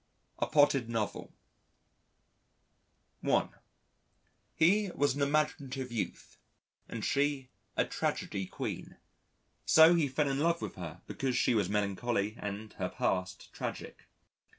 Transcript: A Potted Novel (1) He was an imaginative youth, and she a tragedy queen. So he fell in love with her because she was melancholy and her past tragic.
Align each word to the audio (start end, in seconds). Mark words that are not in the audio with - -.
A 0.39 0.47
Potted 0.47 0.89
Novel 0.89 1.31
(1) 3.19 3.49
He 4.55 4.89
was 4.95 5.13
an 5.13 5.21
imaginative 5.21 5.91
youth, 5.91 6.39
and 6.89 7.05
she 7.05 7.51
a 7.77 7.85
tragedy 7.85 8.47
queen. 8.47 8.97
So 9.63 9.93
he 9.93 10.07
fell 10.07 10.27
in 10.27 10.39
love 10.39 10.59
with 10.59 10.73
her 10.73 11.03
because 11.05 11.37
she 11.37 11.53
was 11.53 11.69
melancholy 11.69 12.35
and 12.39 12.73
her 12.79 12.89
past 12.89 13.53
tragic. 13.53 14.07